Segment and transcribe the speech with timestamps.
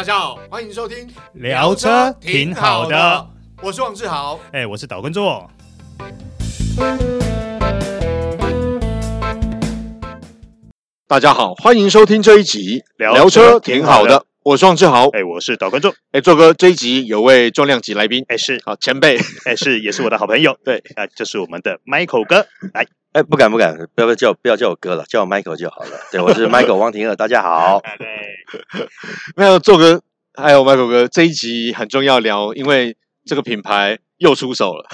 [0.00, 3.28] 大家好，欢迎收听聊车挺好的，
[3.60, 5.50] 我是王志豪，哎，我是岛根座。
[11.06, 22.86] 大家好，欢迎收听这一集聊车挺好的，我是王志豪，哎，我是岛根座，哎，做哥，这一集有位重量级来宾，哎，是好前辈，哎，是也是我的好朋友，对，啊，就是我们的 Michael 哥，来。
[23.12, 25.90] 哎，不敢不敢，不要不要叫不要叫我哥了，叫我 Michael 就好了。
[26.12, 27.82] 对，我是 Michael 汪廷乐，大家好。
[27.98, 28.06] 对，
[29.34, 30.00] 没有做哥，
[30.34, 34.88] 还有 Michael 哥，这一集很重要聊，因为这个品牌又出手了，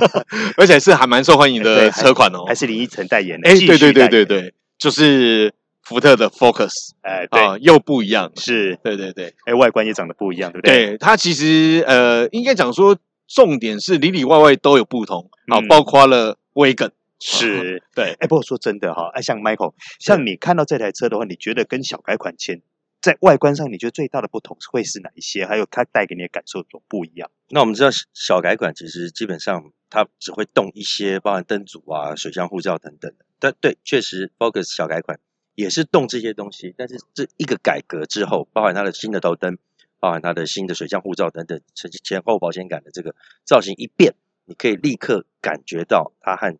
[0.56, 3.50] 而且是还蛮受欢迎的车款哦，还是林依晨代言的。
[3.50, 10.86] 哎，对对对对对，就是福特的 Focus，哎，对，又不一样，是，对对对，哎，外观也长得不一样，对不对？
[10.86, 12.96] 对，它其实呃，应该讲说
[13.26, 16.92] 重点是里里外外都有不同啊，包括了 Wagon。
[17.24, 22.62] 是对，哎，不过说真的哈，哎，像 Michael，像你看到这台车的话，你觉得跟小改款前
[23.00, 25.44] 在外观上，你觉得最大的不同会是哪一些？
[25.44, 27.30] 还有它带给你的感受有不一样？
[27.50, 33.24] 那我们知道小改款其实基本上它只会动一些，包含灯组啊、水箱护罩等等的。
[33.40, 35.18] 但对，确实 Focus 小改款
[35.54, 39.58] 也是动这些东西，但是这一个改革之后，包含它的新的头灯，
[39.98, 44.14] 包含它的新的水箱护罩等等，前前后保险杆的这个造型一变。
[44.48, 46.56] 你可以立刻感觉到它和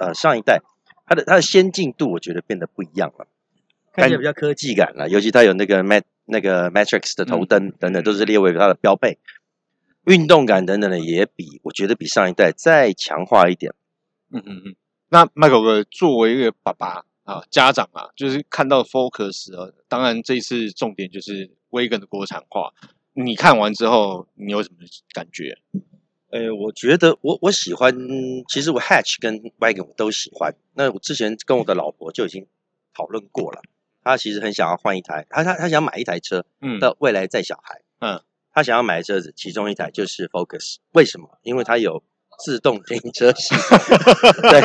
[0.00, 0.60] 呃上一代
[1.06, 3.26] 它的它的先进度，我觉得变得不一样了，
[3.92, 5.08] 看起来比较科技感了。
[5.08, 9.18] 尤其它有那个 Mat 那个 Matrix 的头灯等等，都是列为它的标配。
[10.04, 13.72] 运动感等等的也比我觉得比上一代再强化一点。
[14.30, 14.76] 嗯嗯嗯。
[15.10, 22.72] 那 Michael 哥作为一个爸爸啊家长啊，就是看到 Focus 啊，当然这一次重点就是 Wagon 的国产化。
[23.12, 24.78] 你看完之后，你有什么
[25.12, 25.58] 感觉？
[26.30, 27.94] 呃，我觉得我我喜欢，
[28.48, 30.54] 其实我 Hatch 跟 Wagon 我都喜欢。
[30.74, 32.46] 那我之前跟我的老婆就已经
[32.94, 33.62] 讨论过了，
[34.02, 40.76] 她其实很想要换一台，她她她想买一台车，嗯，到未来载小孩，嗯，她想要买的车子，其中一台就是 Focus。
[40.92, 41.38] 为什么？
[41.42, 42.02] 因为它有。
[42.38, 43.78] 自动停车系统，
[44.48, 44.60] 对，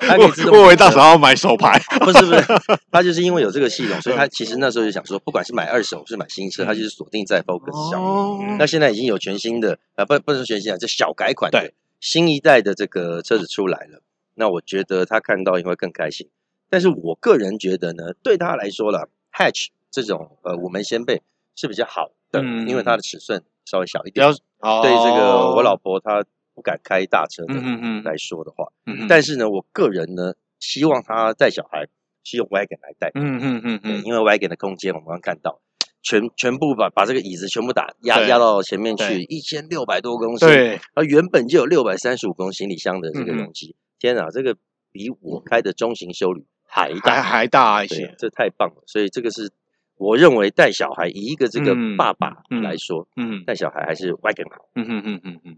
[0.00, 0.58] 它可以自动。
[0.58, 2.44] 我以为到时候要买手牌，不是不是，
[2.90, 8.02] 他就是因为有这个系统，所以他其实那时候就想说，不管是买二手是买新车，他就是锁定在 Focus 上。
[8.02, 8.38] 哦。
[8.58, 14.02] 那现在已经有全新的啊，不不是全新的，这小改款的新一代的这个车子出来了。
[14.34, 16.28] 那我觉得他看到也会更开心。
[16.68, 21.22] 但是我个人觉得呢，对他来说了，Hatch 这种呃五门掀背
[21.54, 24.26] 是比较好的，因为它的尺寸稍微小一点。
[24.26, 26.24] 对这个我老婆她。
[26.56, 27.54] 不敢开大车的
[28.02, 31.86] 来说的话，嗯嗯、但是呢，我个人呢，希望他带小孩
[32.24, 35.60] 是用 wagon 来带，嗯嗯嗯嗯，因为 wagon 的空间我们刚看到，
[36.02, 44.56] 全全部把把这个椅子全部打压压到前面去，一千六百多公斤，对，而原本就有六百三十五公斤行李箱的这个容积，嗯、天哪，这个
[44.90, 49.52] 比我开的中型休旅还大还，还大一些，这太棒了，所以这个是
[49.98, 55.56] 我认为带小孩以一个这个爸爸来说，嗯，带、嗯、小孩还是 wagon 好，嗯嗯嗯嗯嗯。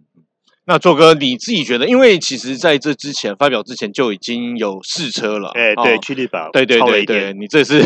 [0.68, 7.82] 那做哥你自己觉得，因为其实在这之前发表之前就已经有试车了，哎，对，去力宝，对对对对，你这是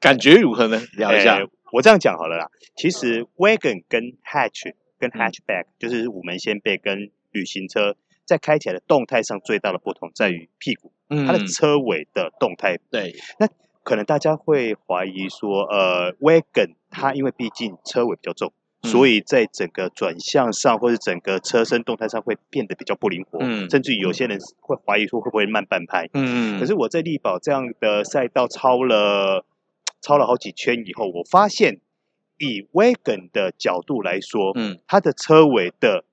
[0.00, 0.82] 感觉如何呢？
[0.96, 1.38] 聊一下。
[1.72, 12.78] 我这样讲好了啦，其实 Wagon 跟 Hatch 跟 Hatchback 就是五门掀背跟旅行车，在开起来的动态上最大的不同在于屁股，它的车尾的动态。
[12.90, 13.46] 对，那
[13.82, 18.54] 可能大家会怀疑说，呃，Wagon 它因为毕竟车尾比较重。
[18.86, 29.44] 所以在整个转向上，或者整个车身动态上会变得比较不灵活，嗯，甚至于有些人会怀疑说会不会慢半拍，嗯，可是我在力宝这样的赛道超了
[30.00, 31.80] 超了好几圈以后，我发现
[32.38, 36.04] 以 Wagon 的角度来说，嗯，它的车尾的。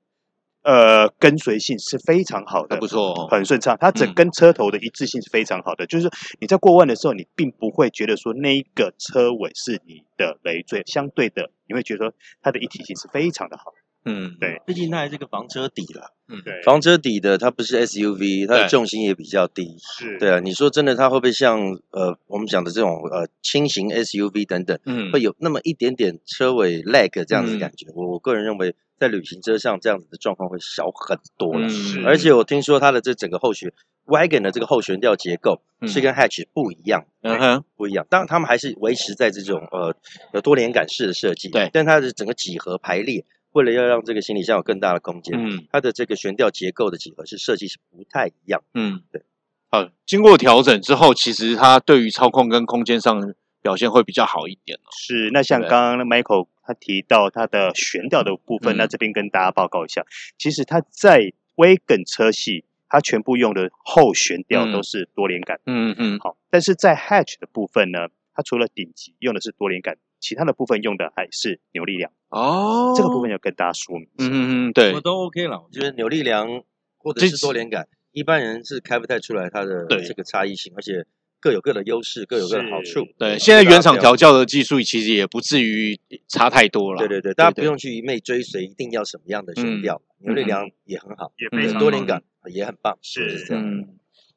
[0.66, 3.76] 呃，跟随性是非常好的，不错，哦，很顺畅。
[3.78, 13.74] 它整根车头的一致性是非常好的，嗯、就是你在过弯的时候，你并不会觉得说那一个车尾是你的累赘，相对的，你会觉得它的一体性是非常的好。
[14.06, 16.14] 嗯，对，毕竟它还是个房车底了。
[16.28, 19.78] 嗯，对，房车底的它不是 SUV，它的重心也比较低。
[19.98, 27.88] 是，对啊，你说真的，它会不会像呃我们讲的这种呃轻型 SUV 等等，嗯，会有那么一点点车尾 lag 这样子的感觉？
[27.96, 28.76] 我、嗯、我个人认为。
[29.00, 31.68] 在旅行车上，这样子的状况会小很多了。
[31.68, 33.74] 嗯、而且我听说它的这整个后悬
[34.06, 38.06] wagon 的这个后悬吊结构是跟 hatch 不一样，嗯哼，不一样。
[38.10, 39.96] 当然，他们还是维持在这种呃
[40.34, 41.70] 有多连杆式的设计，对。
[41.74, 49.24] 但它的整个几何排列，为了要让这个行李箱有更大的空间，嗯，它的这个悬吊结构的几何是设计是不太一样，嗯，对。
[49.70, 54.88] 好，经过调整之后，其实它对于操控跟空间上表现会比较好一点哦。
[54.92, 56.48] 是，那像刚刚 Michael。
[56.66, 60.06] 他提到它的悬吊的部分，那这边跟大家报告一下，
[60.38, 62.64] 其实它在 Wagon 车系，
[62.94, 65.60] 它全部用的后悬吊都是多连杆。
[65.66, 66.20] 嗯嗯。
[66.20, 72.12] 好，但是在 Hatch 的部分呢，它除了顶级用的是多连杆其他的部分用的还是扭力梁。
[72.30, 74.08] 哦，这个部分要跟大家说明。
[74.20, 75.64] 嗯嗯，对，我都 OK 了。
[75.64, 76.62] 我觉得扭力梁
[77.00, 81.08] 或者是多连杆，一般人是开不太出来它的这个差异性，而且。
[81.44, 83.06] 各有各的优势，各有各的好处。
[83.18, 86.00] 对，现在原厂调教的技术其实也不至于
[86.30, 87.00] 差太多了。
[87.00, 90.02] 对对对，大家不用去一味追随，一定要什么样的悬吊。
[90.20, 92.98] 扭力梁也很好，也非常多连杆也很棒。
[93.02, 93.90] 是这样。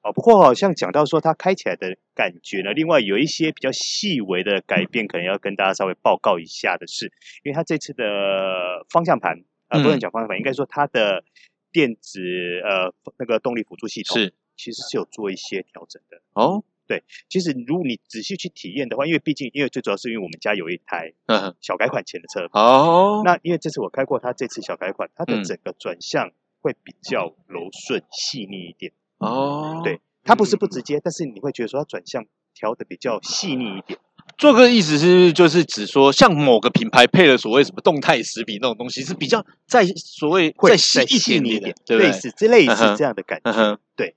[0.02, 7.06] 哦，不过好像讲到说它开起来的感觉呢，另外有一些比较细微的改变，可能要跟大家稍微报告一下的是，
[7.44, 11.22] 因为它这次的方向盘啊，不能讲方向盘，应该说它的
[11.70, 12.20] 电子
[12.64, 16.64] 呃那个动力辅助系统是其实是有做一些调整的哦。
[16.86, 21.12] 对，其实如果你仔细去体验的话，因为毕竟，因为最主要是因为我们家有一台
[21.60, 23.22] 小改款前的车哦。
[23.24, 26.30] 那因为这次我开过它这次小改款，它的整个转向
[26.60, 29.80] 会比较柔顺细腻一点哦。
[29.82, 32.24] 对，它不是不直接，但是你会觉得说它转向
[32.54, 33.98] 调的比较细腻一点。
[34.38, 43.78] 做个意思是就是指说，像某个品牌配了所谓什么动态识别那种东西，是比较在所谓会再细一点点，类似之类似这样的感觉。
[43.96, 44.14] 对，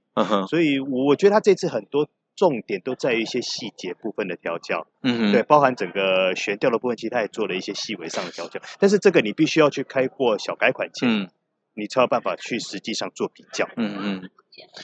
[0.47, 2.07] 所以我觉得它这次很多。
[2.39, 8.61] 重点都在于一些细节部分的调教，嗯哼，对，包含整个悬吊的部分，其实它也做了一些细微上的调教。
[8.79, 11.27] 但是这个你必须要去开过小改款前，嗯，
[11.73, 13.67] 你才有办法去实际上做比较。
[13.75, 14.29] 嗯嗯。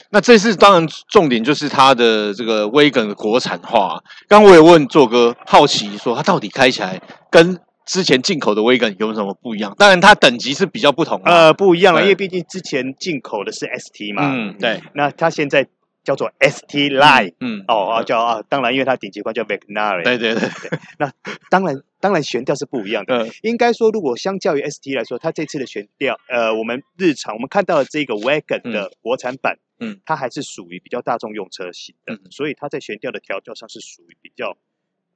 [0.10, 4.04] 那这次当然重点就是它的这个 Wagon 的国产化。
[4.28, 9.74] 刚刚我也问做哥，好奇说它到底开起来跟之前进口的 Wagon 有什么不一样？
[9.78, 14.82] 当然它等级是比较不同，呃，不一样了，因为毕竟之前进口的是 ST 嘛，嗯，对。
[14.94, 15.66] 那它现在。
[16.06, 17.66] 叫做 ST Line，嗯，嗯。
[17.68, 20.42] 哦啊叫啊，当然因为它顶级款叫 McLaren，对对对。
[20.42, 21.12] 对，那
[21.50, 34.56] 当然当然悬吊是不一样的，嗯、应该说如果相较于 ST 来说，它这次的悬吊，呃，我们日常我们看到的这个 Wagon 的国产版，嗯，它还是属于比较大众用车型的，嗯、所以它在悬吊的调教上是属于比较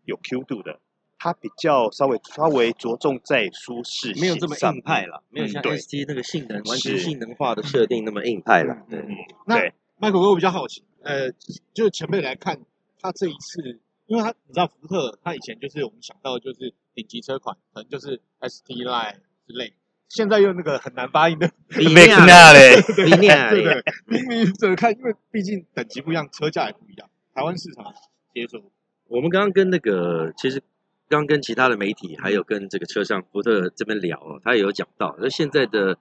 [0.05, 0.79] 有 Q 度的，
[1.19, 8.99] 它比较稍微稍微着重在舒适性，没有这么硬派了，没有像 ST 那个性能完全性能化的设定那么硬派了，对，
[9.47, 9.73] 对。
[10.01, 11.29] 麦克哥，我比较好奇，呃，
[11.73, 12.61] 就是前辈来看，
[13.01, 19.15] 他这一次，因为他你知道福特，他以前就是我们想到的就是顶级车款，可能就是 ST Line
[19.45, 19.73] 之类，
[20.07, 27.93] 现在用那个很难发音的 Vignale，对对对，明明怎么看，因为毕竟等级不一样，车价也不一样，台湾市场
[28.33, 28.71] 接受。
[29.09, 30.63] 我们刚刚跟那个，其实
[31.09, 35.97] 刚跟其他的媒体，还有跟这个车上福特这边聊，他也有讲到，那现在的。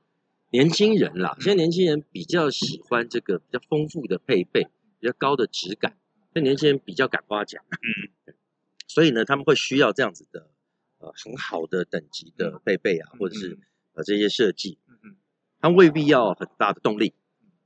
[0.50, 4.68] 年轻人啦，现在年轻人比较喜欢这个比较丰富的配备，
[4.98, 5.98] 比较高的质感。
[6.32, 8.34] 那年轻人比较敢花钱，嗯，
[8.86, 10.50] 所以呢，他们会需要这样子的
[10.98, 13.58] 呃很好的等级的配备啊，或者是
[13.94, 15.16] 呃这些设计，嗯，
[15.60, 17.14] 他未必要很大的动力，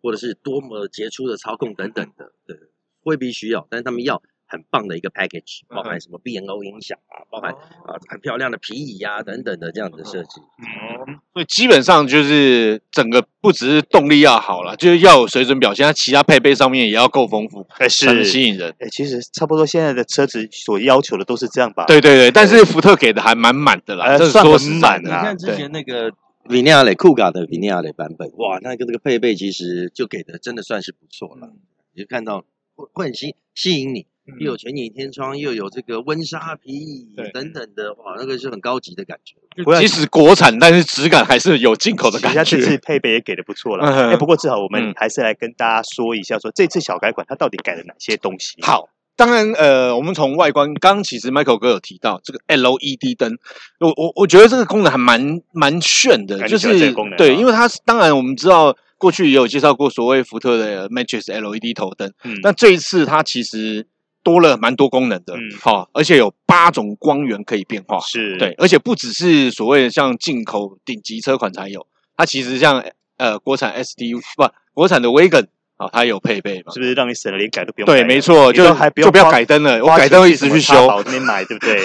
[0.00, 2.58] 或者是多么杰出的操控等等的，对，
[3.02, 4.23] 未必需要，但是他们要。
[4.52, 10.43] 很棒的一个 package，包含什么 B&O 音响啊，包含啊很漂亮的皮椅呀等等的这样子的设计。
[10.58, 18.75] 嗯，所以基本上就是整个不只是动力要好了，就是要有水准表现，它其他配备上面也要够丰富，才是吸引人。
[18.78, 21.87] 哎，其实差不多现在的车子所要求的都是这样吧？
[21.87, 25.20] 对对对，但是福特给的还蛮满的啦，这算很满啊。
[25.20, 26.12] 你看之前那个
[26.44, 31.52] Vignale Kuga 的 Vignale 版本，哇，那个那个配备其实就给的真的算是不错了，
[31.94, 32.44] 你就看到
[32.75, 34.06] 会会很吸吸引你。
[34.39, 39.35] 又有全景天窗，又有这个温莎皮椅等等的，哇，那个是很高级的感觉。
[39.81, 42.38] 即使国产，但是质感还是有进口的感觉。
[42.38, 43.85] 它这次配备也给的不错了。
[43.85, 48.62] 哎、嗯，不过至少我们还是来跟大家说一下说，说、嗯、这次小改款它到底改了哪些东西。
[48.62, 53.37] 好，当然，呃，我们从外观，刚刚其实 Michael 哥有提到这个 LED 灯，
[53.81, 63.88] 我我我觉得这个功能还蛮蛮炫的，就是对，因为它当然我们知道过去也有介绍过所谓福特的 Matrix LED 头灯，嗯，但这一次它其实。
[64.23, 71.87] 多了蛮多功能的，好、嗯，而且有八种光源可以变化，是对，而且不只是所谓的像进口顶级车款才有，
[72.17, 72.85] 它其实像
[73.17, 77.87] 呃国产 ST 不国产的 Wagon 啊，它有配备嘛，是不是让你省了连改都不用？
[77.87, 81.81] 对，没错，就还不就不要改灯了，我改灯会一直去修，这边买对不对？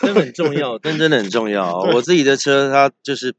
[0.00, 1.78] 灯很重要，灯真的很重要。
[1.92, 3.34] 我自己的车它就是。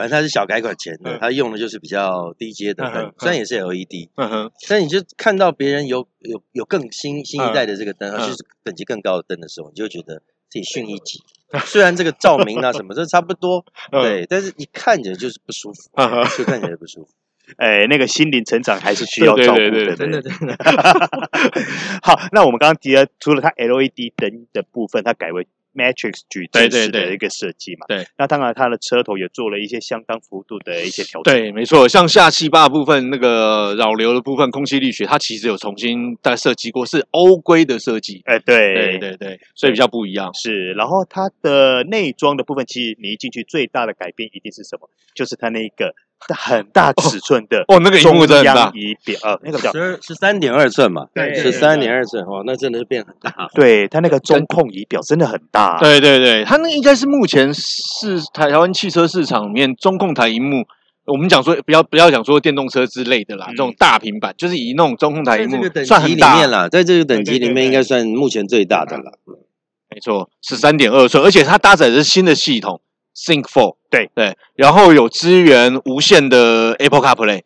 [0.00, 4.08] 反正它是小改款前的，它用的就是比较低阶的灯，虽然也是 LED，
[4.66, 11.20] 但你就看到别人有有有更新新一代的这个灯，就是等级更高的灯的时候，你就觉得自己逊一级。
[11.66, 15.90] 虽然这个照明啊什么这差不多，对，但是你看着就是不舒服，
[16.38, 17.10] 就看起来不舒服。
[17.58, 20.56] 哎，那个心灵成长还是需要照顾的，真的真的。
[22.00, 27.86] 好，那我们刚刚提了，除了它 LED 灯的部分，它改为 Matrix 矩阵式的一个设计嘛。
[27.88, 31.34] 对，对，对，对，那当然它的车头也做了一些相当幅度的一些调整。
[31.34, 38.22] 对，没错，像下气坝部分那个扰流的部分，空气力学它其实有重新再设计过，是欧规的设计。
[38.24, 40.32] 哎，对，对对对，所以比较不一样。
[40.34, 44.88] 是，然后它的内装的部分，其实你一进去最大的改变一定是什么？
[45.14, 45.94] 就是它那个。
[46.28, 53.48] 很大尺寸的哦，那个荧幕真的很大，仪表呃，那个叫十十三点二寸嘛，对，十三点二寸哦，那真的是变很大。
[53.54, 55.78] 对，它那个中控仪表真的很大。
[55.78, 60.64] 对对对，它那应该是目前是台台湾汽车市场里面中控台荧幕，
[61.06, 69.18] 我们讲说不要不要讲说电动车之类的啦，这种大平板就是以那种中控台荧幕算很大啦，在这个等级里面应该算目前最大的了。
[69.92, 72.80] 没错，十三点二寸，而且它搭载的是新的系统。
[73.14, 74.10] Think Four，对。
[74.14, 77.42] 对，然后有支援无线的 Apple CarPlay，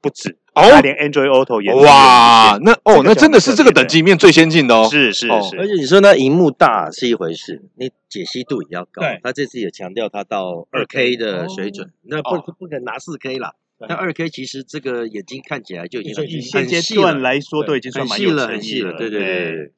[0.00, 0.38] 不止。
[0.54, 19.72] 哦，它连 Android Auto 也哇，那哦，那真的是这个等级里面最先进的哦，是是是，而且你说那荧幕大是一回事，你解析度也要高，他这次也强调它到二 K 的水准，那不不可能拿四 K 啦，那二 K 其实这个眼睛看起来就已经很现阶段来说都已经算蛮细了，很细了，对对对。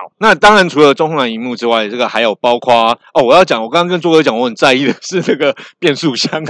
[0.00, 6.42] 好，那当然除了中控台荧幕之外，这个还有包括哦，我要讲，我刚刚跟作哥讲，我很在意的是这个变速箱，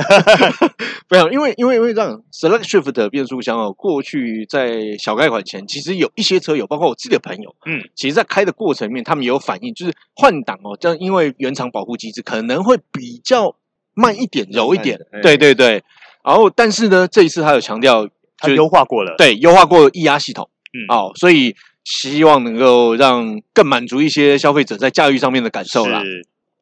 [1.09, 13.57] 不要，因为因为因为这样，Select Shift 的变速箱哦，过去在小改款前，其实有一些车友，包括我自己的朋友，嗯，其实在开的过程里面，他们也有反应，就是换挡哦，这样因为原厂保护机制可能会比较
[13.95, 15.83] 慢一点，柔一点，对对对。
[16.23, 18.07] 然后，但是呢，这一次他有强调，
[18.38, 21.57] 他优化过了，对，优化过液压系统，嗯，哦，所以。
[21.84, 26.02] 希望能够让更满足一些消费者在驾驭上面的感受啦。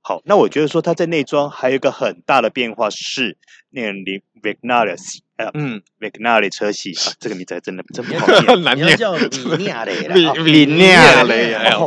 [0.00, 3.36] 好，那我觉得说它在内装还有一个很大的变化是
[3.70, 3.92] 那个
[4.40, 4.96] Vignale
[5.36, 10.08] 呃，嗯，Vignale 车系啊，这个名字还真的真不 好念，难念，叫 Vignale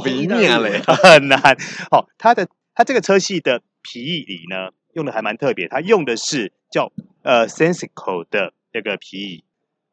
[0.01, 1.57] Vignale 很难。
[1.89, 6.91] 好，它的它这个车系的皮椅呢，用的还蛮特别，它用的是叫
[7.23, 9.43] 呃 Sensical 的那个皮椅。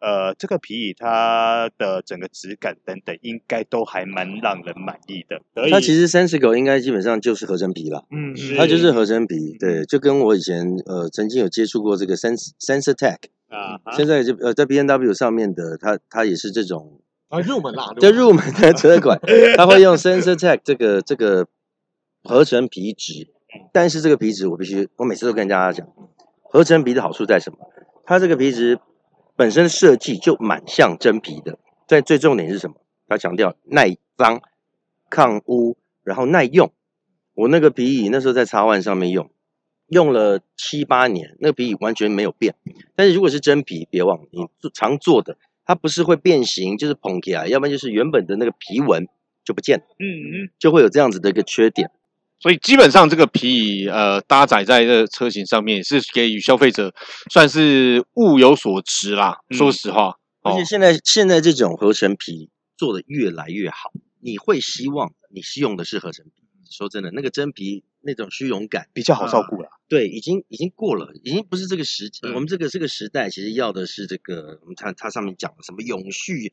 [0.00, 5.42] 呃，这个皮椅它的整个质感等等，应该都还蛮让人满意的。
[5.70, 13.16] 它其实 Sensico 应该基本上就是合成皮了，嗯，它就是合成皮，对，就跟我以前呃曾经有接触过这个 Sens SensorTech
[13.48, 19.20] 啊，现在就呃在 B N W 上面的，它它也是这种啊入门啦， 就入门的车款，
[19.56, 21.48] 它会用 SensorTech 这个这个
[22.22, 23.26] 合成皮质，
[23.72, 25.88] 但是这个皮质我必须我每次都跟大家讲，
[26.44, 27.58] 合成皮的好处在什么？
[28.06, 28.78] 它这个皮质。
[29.38, 32.74] 本身设计就蛮像真皮的，但最重点是什么？
[33.06, 34.42] 他强调耐脏、
[35.08, 36.72] 抗污，然后耐用。
[37.34, 39.30] 我那个皮椅那时候在 X1 上面用，
[39.86, 42.56] 用了七八年，那个皮椅完全没有变。
[42.96, 49.06] 但是如果是真皮，别忘了你常做的，它不是会变形，就是膨起来，要不然就是原本的那个皮纹
[49.44, 49.84] 就不见了。
[50.00, 51.92] 嗯嗯，就会有这样子的一个缺点。
[52.40, 56.94] 所以基本上这个皮椅呃搭载在这车型上面，也是给予消费者
[57.32, 59.38] 算是物有所值啦。
[59.50, 66.44] 嗯、说实话，而且现在现在这种合成皮做的越来越好，你会希望你是用的是合成皮。
[66.70, 69.70] 说真的，那个真皮那种虚荣感比较好照顾了。
[69.88, 76.52] 对，已经已经过了，已经不是这个时，嗯、我们这个这个时代其实要的是这个，我们看它上面讲的什么永续、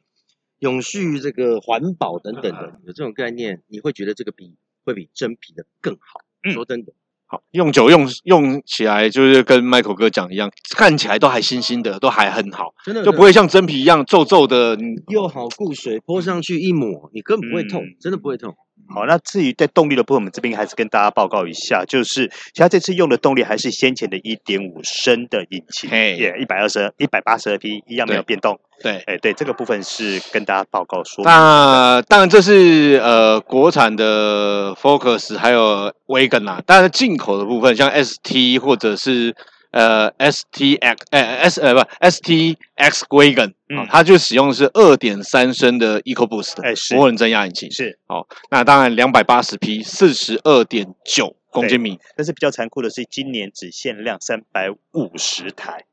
[0.60, 4.56] 永续这个环保等等的，有这种概念，你会觉得这个皮。
[4.86, 6.22] 会比真皮的更好。
[6.44, 6.94] 嗯，说真的，
[7.26, 14.78] 好用久用用起来就是跟 Michael 哥讲一样，看起来都还新新的，都还很好，真的就不会像真皮一样皱皱的。
[15.08, 18.56] 又好固水，泼上去一抹，你根本不会痛，嗯、真的不会痛。
[18.88, 28.60] 好，那至于在动力的部分，我们这边还是跟大家报告一下，就是其他这次用的动力还是先前的1.5升的引擎，也一百二十、一百八十二匹一样没有变动。
[28.82, 31.24] 对，哎、欸，对，这个部分是跟大家报告说。
[31.24, 39.36] 那当然，这是呃国产的 Focus 还有 Wagon 啦，当然进口的部分，像 ST 或者是。
[39.76, 46.64] 呃，S T X，呃，S 呃不，S T X Wagon，嗯，它就使用的是二点三升的 EcoBoost 的
[46.96, 55.84] 涡轮增压引擎，是，哦，那当然两百八十匹，四十二点九公斤米，但是比较残酷的是，今年只限量三百五十台，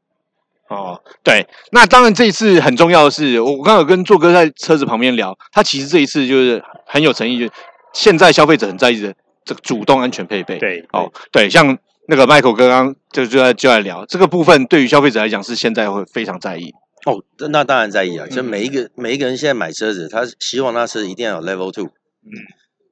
[0.68, 7.52] 哦，对，那当然这一次很重要的是，我刚刚有跟作哥在车子旁边聊，他其实这一次就是很有诚意，就是
[7.92, 9.12] 现在消费者很在意的
[9.44, 11.76] 这个主动安全配备，对，哦，对，像。
[12.08, 16.72] 那个 Michael 刚刚就就在就在聊这个部分，对于消费者来讲是现在会非常在意
[17.04, 17.22] 哦。
[17.50, 22.30] 那当然在意啊，就每一个、嗯、每一个人现在买车子，他希望他车一定要有 Level Two，嗯，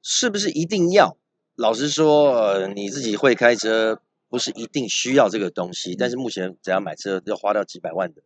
[0.01, 1.17] 是不是一定要？
[1.55, 3.99] 老实说，呃，你自己会开车，
[4.29, 5.95] 不是一定需要这个东西。
[5.95, 8.21] 但是目前只要买车要花到几百万的，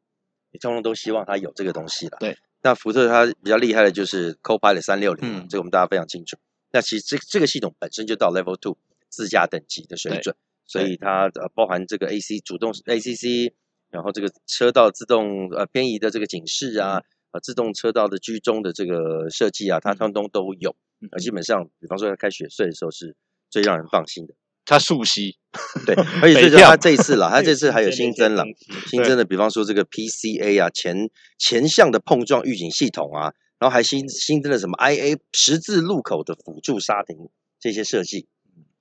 [0.51, 2.17] 你通通都希望他有这个东西了。
[2.19, 6.37] 对，那福特它比较厉害的就是 Copilot 360，嗯，这个我们大家非常清楚。
[6.71, 8.77] 那其实这这个系统本身就到 Level Two
[9.09, 13.53] 自驾等级的水准，所以它呃包含这个 AC 主动 ACC，
[13.91, 20.75] 然后这个车道自动呃偏移的这个警示啊，呃自动车道的居中的这个设计啊，它通通都有。
[21.11, 23.15] 呃，基本上，比方说要开雪隧的时候，是
[23.49, 24.33] 最让人放心的。
[24.67, 25.37] 它溯溪，
[25.85, 25.93] 对，
[26.23, 28.43] 而且最重要，它这一次啦，它这次还有新增了
[28.87, 37.29] 新增的，比方说这个 PCA 啊，前前向的碰撞预警系统啊，然后还新新增了什么 IA 十字路口的辅助刹停
[37.59, 38.27] 这些设计，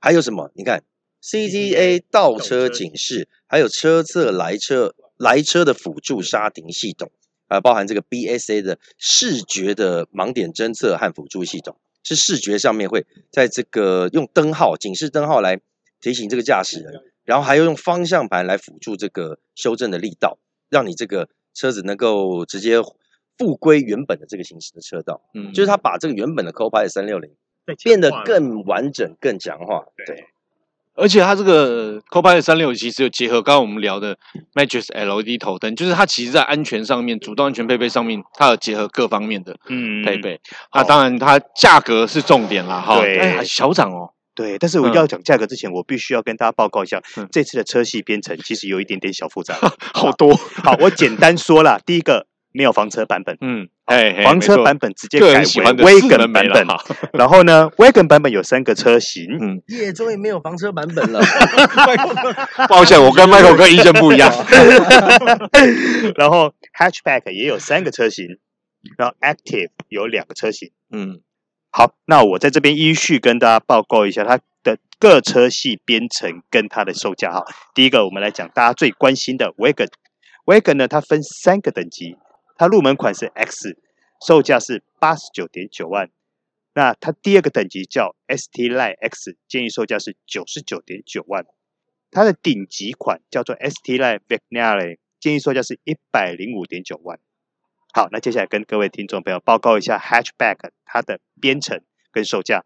[0.01, 0.51] 还有什么？
[0.55, 0.83] 你看
[1.25, 7.11] CTA 倒车警示，还有车侧来车来车的辅助刹停系统，
[7.49, 15.61] 还包含这个 BSA 的视觉的盲点侦测和辅助系统，是视觉上面会在这个用灯号警示灯号来。
[16.01, 20.37] 提醒这个驾驶人，然后还要用方向盘来辅助这个修正的力道，
[20.69, 22.77] 让你这个车子能够直接
[23.39, 25.23] 复归原本的这个行驶的车道。
[25.33, 27.31] 嗯，就是他把这个原本的 Copilot 三六零
[27.83, 29.87] 变得更完整、更强化。
[30.05, 30.27] 对，
[30.95, 34.17] 而且它这个 Copilot 三六零其实有结合刚刚我们聊的
[34.55, 40.41] Matrix LED 头灯，就是它其实在安全上面、主动安全配备上面，它有结合各方面的嗯配备。
[40.71, 44.11] 啊，当然它价格是重点啦，哈，对，还小涨哦。
[44.37, 49.55] 对，但是我要讲价格之前，嗯、我必须要跟大家报告一下，嗯、这次的车系编程其实有一点点小复杂，
[49.95, 50.35] 好多。
[50.35, 56.67] 好，我简单说了，第一个没有房车版本，嗯，哎，房车版本直接改为 Wagon 版本，
[57.13, 61.21] 然后呢，Wagon 版本有三个车型，嗯，耶，终于没有房车版本了。
[62.69, 64.33] 抱歉，我跟 Michael 哥意见不一样。
[66.17, 68.39] 然后 Hatchback 也有三个车型，
[68.97, 71.21] 然后 Active 有两个车型，嗯。
[71.71, 77.45] 好，那我在这边依序跟大家报告一下它的各车系编程跟它的售价哈。
[77.75, 79.89] 第一个，我们来讲大家最关心的 Wagon。
[80.47, 82.17] Wagon 呢，它分三个等级，
[82.57, 83.77] 它入门款是 X，
[84.25, 86.11] 售价是八十九点九万。
[86.75, 91.47] 那它第二个等级叫 ST Line X，建议售价是九十九点九万。
[92.11, 97.19] 它的顶级款叫做 ST Line Vignale，建议售价是一百零五点九万。
[97.93, 101.81] 好，那接下来跟各位听众朋友报告一下 Hatchback 它的编程
[102.11, 102.65] 跟售价。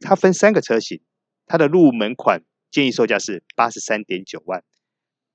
[0.00, 1.00] 它分三个车型，
[1.46, 4.62] 它的入门款建议售价是八十三点九万，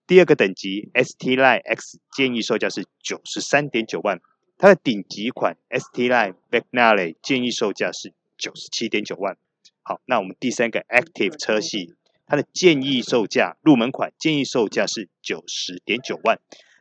[0.06, 4.20] 第二个等级 ST Line X 建议售价是九十三点九万，
[4.58, 9.38] 它的顶级款 ST Line Vignale 建议售价是九十七点九万。
[9.82, 11.96] 好，那我们第三个 Active 车系，
[12.28, 16.40] 它的建议售价入门款建议售价是九十点九万。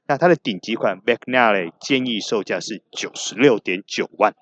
[0.09, 4.35] 那它的顶级款 Vignale 建议售价是九十六点九万。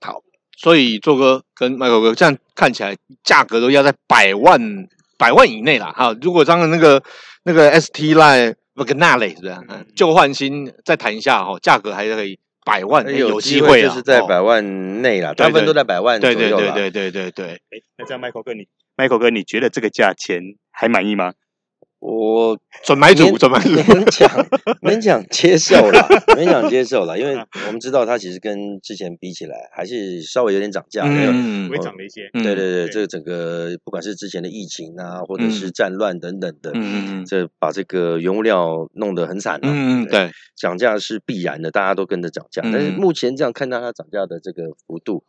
[0.00, 0.22] 好，
[0.56, 4.60] 所以做哥跟麦克哥这样看起来价格都要在百万
[5.20, 5.92] 百万以内啦。
[5.94, 7.02] 哈，如果当然那个
[7.44, 9.52] 那个 ST Line Vignale 是不是？
[9.68, 16.38] 嗯，旧换新再谈一下哈，价格还是可以百万有机会，就是在百万内啦，大部分都在百万左右。
[16.38, 17.46] 对对对对对对对。
[17.52, 21.34] 哎，那这样 Michael 哥你 Michael 哥你觉得这个价钱还满意吗？
[22.00, 24.46] 我准买主，准买主，勉强
[24.80, 26.00] 勉强接受了，
[26.34, 27.36] 勉强接受了， 因为
[27.66, 32.30] 我们知道它其实跟之前比起来，还是稍微有点涨价，嗯，微涨了一些。
[32.32, 45.24] 对对对，这个整个不管是之前的疫情啊，或者是战乱等等的，嗯嗯，这把这个原物料弄得很惨了，嗯嗯，对，涨价是必然的，大家都跟着涨价，但是目前这样看到它涨价的这个幅度。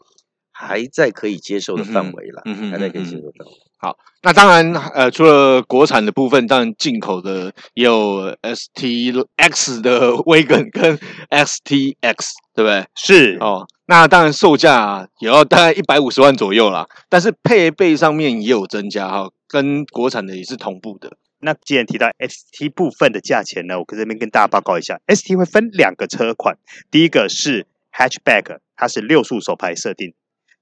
[0.54, 3.54] 还在可以接受的范围了，还在可以接受的范围。
[3.82, 11.00] 好，那当然，呃，除了国产的部分，当然进口的也有 STX 的 Wagon 跟
[11.32, 12.86] STX，对不对？
[12.96, 21.18] 是哦，那当然售价也要大概一百五十万左右啦，但是配备上面也有增加哈，跟国产的也是同步的。
[21.40, 26.56] 那既然提到 ST 部分的价钱呢，我可这边跟大家报告一下，ST 会分两个车款，
[26.92, 30.14] 第一个是 Hatchback，它是六速手排设定。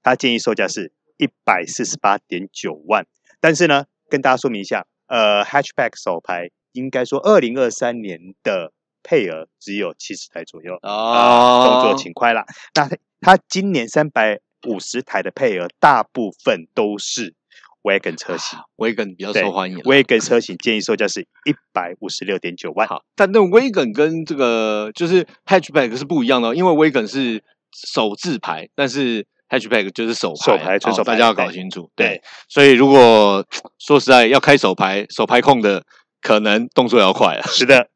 [0.02, 3.04] 它建议售价是一百四十八点九万，
[3.40, 12.46] 但是呢，跟大家说明一下，呃，Hatchback 手排应该说二零二三年的配额只有七十台左右哦、呃，动作请快啦。
[12.74, 12.88] 那
[13.20, 17.34] 它今年三百五十台的配额，大部分都是
[17.82, 19.78] Wagon 车型，Wagon 比较受欢迎。
[19.80, 22.88] Wagon 车型建议售价是一百五十六点九万。
[22.88, 31.90] 好，但那 Wagon 跟这个就是 Hatchback 是不一样的，因为 Wagon 是手自排，但是 Hatchback 就是手牌，手牌纯手排，大家要搞清楚。
[31.96, 33.44] 对，对，所以如果
[33.78, 35.82] 说实在要开手牌，手牌控的
[36.22, 37.42] 可能动作要快了。
[37.48, 37.86] 是的，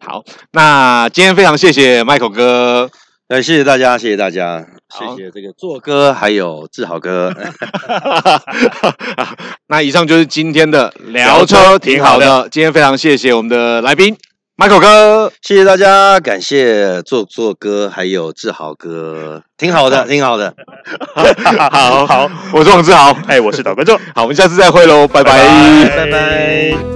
[0.00, 2.90] 好，那今天非常谢谢 Michael 哥，
[3.28, 7.32] 呃，谢谢大家，谢谢大家，谢谢这个做哥还有志豪哥。
[9.68, 14.16] 那以上就是今天的聊车挺好的，今天非常谢谢我们的来宾。
[14.56, 20.54] Michael 哥，谢谢大家，感谢做做哥还有志豪哥，挺好的，挺好的。
[21.70, 25.32] 好 好，我是王志豪，哎，我是导观众，好，我们下次再会喽，拜拜，
[25.96, 26.95] 拜拜。